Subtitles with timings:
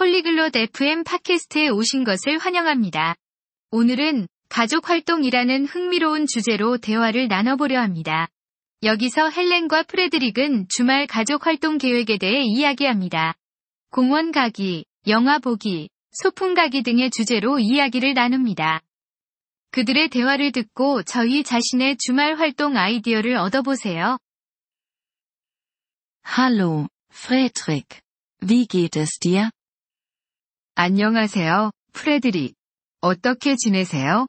[0.00, 3.16] 폴리글롯 FM 팟캐스트에 오신 것을 환영합니다.
[3.70, 8.26] 오늘은 가족 활동이라는 흥미로운 주제로 대화를 나눠보려 합니다.
[8.82, 13.34] 여기서 헬렌과 프레드릭은 주말 가족 활동 계획에 대해 이야기합니다.
[13.90, 18.80] 공원 가기, 영화 보기, 소풍 가기 등의 주제로 이야기를 나눕니다.
[19.70, 24.16] 그들의 대화를 듣고 저희 자신의 주말 활동 아이디어를 얻어보세요.
[26.26, 28.00] Hallo, Fredrik.
[28.42, 29.50] Wie geht es dir?
[30.74, 32.54] 안녕하세요, 프레드릭.
[33.00, 34.26] 어떻게 지내세요?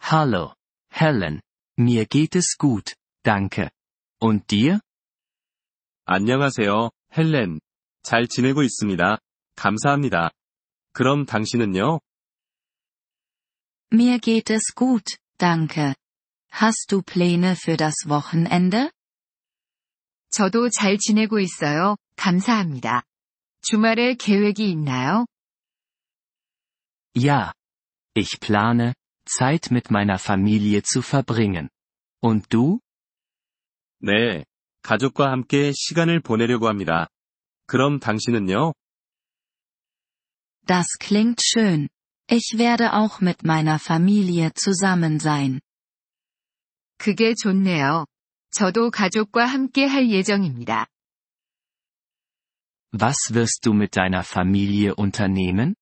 [0.00, 0.54] Hallo,
[0.94, 1.40] Helen.
[1.78, 3.70] Mir geht es gut, danke.
[4.20, 4.80] Und dir?
[6.06, 7.60] 안녕하세요, 헬렌.
[8.02, 9.18] 잘 지내고 있습니다.
[9.56, 10.30] 감사합니다.
[10.92, 12.00] 그럼 당신은요?
[13.92, 15.94] Mir geht es gut, danke.
[16.52, 18.90] Hast du Pläne für das Wochenende?
[20.30, 21.96] 저도 잘 지내고 있어요.
[22.16, 23.02] 감사합니다.
[23.63, 25.25] 주말에 계획이 있나요?
[27.15, 27.53] Ja.
[28.15, 28.93] Ich plane,
[29.25, 31.69] Zeit mit meiner Familie zu verbringen.
[32.21, 32.79] Und du?
[34.01, 34.45] 네.
[34.81, 37.07] 가족과 함께 시간을 보내려고 합니다.
[37.67, 38.73] 그럼 당신은요?
[40.65, 41.89] Das klingt schön.
[42.31, 45.59] Ich werde auch mit meiner Familie zusammen sein.
[46.97, 48.05] 그게 좋네요.
[48.51, 50.87] 저도 가족과 함께 할 예정입니다.
[52.93, 55.75] Was wirst du mit deiner Familie unternehmen?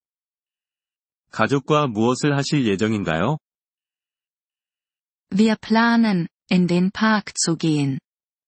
[1.31, 3.37] 가족과 무엇을 하실 예정인가요?
[5.29, 7.99] Wir planen, in den Park zu gehen.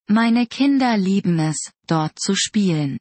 [0.10, 2.98] Meine Kinder lieben es, dort zu spielen.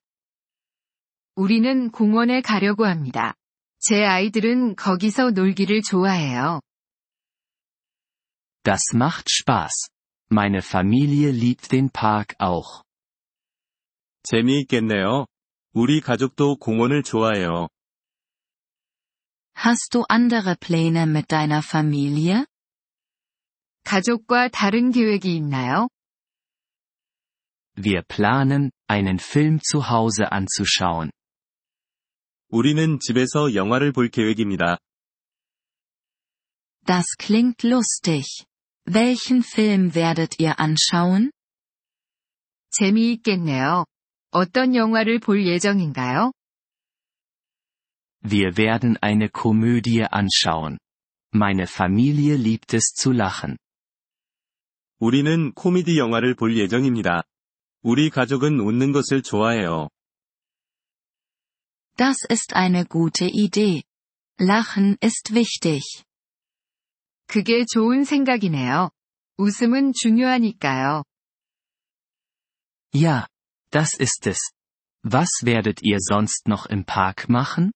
[1.34, 3.34] 우리는 공원에 가려고 합니다.
[3.78, 6.60] 제 아이들은 거기서 놀기를 좋아해요.
[8.64, 9.88] Das macht Spaß.
[10.30, 12.82] Meine Familie liebt den Park auch.
[14.24, 15.26] 재미있겠네요.
[15.72, 17.68] 우리 가족도 공원을 좋아해요.
[19.54, 22.44] Hast du andere Pläne mit deiner Familie?
[23.84, 25.88] 가족과 다른 계획이 있나요?
[27.76, 31.10] Wir planen, einen Film zu Hause anzuschauen.
[32.50, 34.78] 우리는 집에서 영화를 볼 계획입니다.
[36.86, 38.46] Das klingt lustig.
[38.86, 41.30] Welchen Film werdet ihr anschauen?
[42.70, 43.84] 재미있겠네요.
[44.32, 46.32] 어떤 영화를 볼 예정인가요?
[48.22, 50.78] Wir werden eine Komödie anschauen.
[51.32, 53.56] Meine Familie liebt es zu lachen.
[54.98, 57.22] 우리는 코미디 영화를 볼 예정입니다.
[57.82, 59.88] 우리 가족은 웃는 것을 좋아해요.
[61.96, 63.82] Das ist eine gute Idee.
[64.40, 65.82] Lachen ist wichtig.
[67.26, 68.90] 그게 좋은 생각이네요.
[69.36, 71.04] 웃음은 중요하니까요.
[72.94, 73.26] Ja,
[73.72, 74.52] das ist es.
[75.02, 77.72] Was werdet ihr sonst noch im Park machen?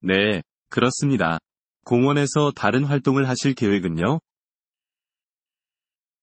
[0.00, 1.38] 네, 그렇습니다.
[1.84, 4.20] 공원에서 다른 활동을 하실 계획은요?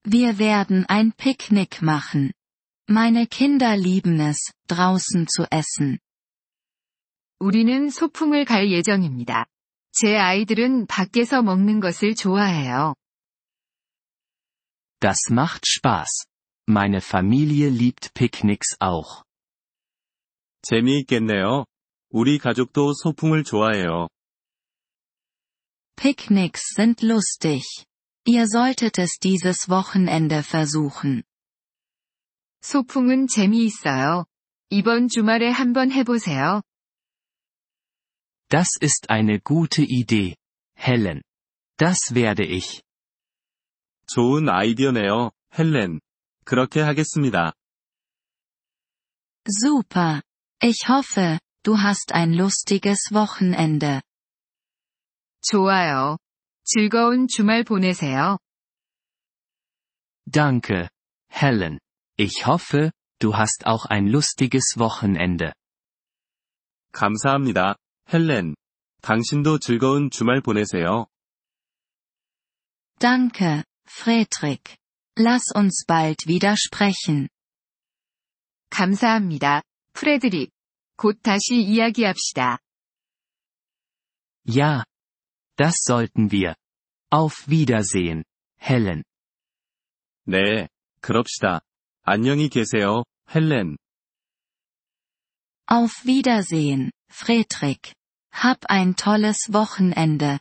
[0.06, 2.32] Wir werden ein Picknick machen.
[2.90, 6.00] Meine Kinder lieben es, draußen zu essen.
[7.40, 9.46] 우리는 소풍을 갈 예정입니다.
[9.92, 12.96] 제 아이들은 밖에서 먹는 것을 좋아해요.
[15.00, 16.26] Das macht Spaß.
[16.68, 19.24] Meine Familie liebt Picknicks auch.
[20.62, 21.66] 재미있겠네요.
[22.12, 24.08] 우리 가족도 소풍을 좋아해요.
[25.96, 27.64] Picknicks sind lustig.
[28.26, 31.24] Ihr solltet es dieses Wochenende versuchen.
[32.62, 34.26] 소풍은 재미있어요.
[34.70, 36.62] 이번 주말에 한번 해보세요.
[38.50, 40.36] Das ist eine gute Idee,
[40.78, 41.22] Helen.
[41.78, 42.82] Das werde ich.
[44.08, 46.00] 좋은 아이디어네요, 헬렌.
[46.46, 47.54] 그렇게 하겠습니다.
[49.48, 50.22] Super.
[50.62, 54.02] Ich hoffe, du hast ein lustiges Wochenende.
[55.42, 56.18] 좋아요.
[56.64, 58.38] 즐거운 주말 보내세요.
[60.30, 60.90] Danke,
[61.32, 61.80] Helen.
[62.18, 65.54] Ich hoffe, du hast auch ein lustiges Wochenende.
[66.92, 67.76] 감사합니다,
[68.14, 68.56] 헬렌.
[69.02, 71.08] 당신도 즐거운 주말 보내세요.
[73.00, 74.78] Danke, Fredrik.
[75.18, 77.28] Lass uns bald wieder sprechen.
[78.70, 79.64] 감사합니다,
[79.94, 80.52] 프레드릭.
[80.96, 82.60] 곧 다시 이야기합시다.
[84.46, 84.84] Ja.
[85.58, 86.56] Das sollten wir.
[87.12, 88.24] Auf Wiedersehen,
[88.62, 89.04] Helen.
[90.26, 90.70] 네,
[91.02, 91.62] 그럽시다.
[92.04, 93.78] 안녕히 계세요, 헬렌.
[95.68, 97.94] Auf Wiedersehen, Fredrik.
[98.32, 100.40] Hab ein tolles Wochenende.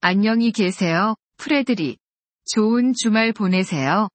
[0.00, 1.98] 안녕히 계세요, 프레드릭.
[2.48, 4.08] 좋은 주말 보내세요.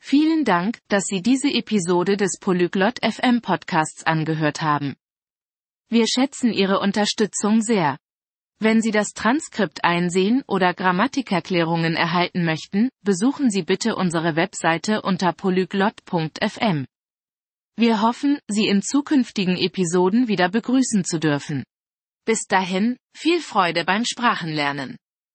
[0.00, 4.96] Vielen Dank, dass Sie diese Episode des Polyglot FM Podcasts angehört haben.
[5.88, 7.98] Wir schätzen Ihre Unterstützung sehr.
[8.60, 15.32] Wenn Sie das Transkript einsehen oder Grammatikerklärungen erhalten möchten, besuchen Sie bitte unsere Webseite unter
[15.32, 16.86] polyglot.fm.
[17.76, 21.64] Wir hoffen, Sie in zukünftigen Episoden wieder begrüßen zu dürfen.
[22.24, 24.96] Bis dahin, viel Freude beim Sprachenlernen.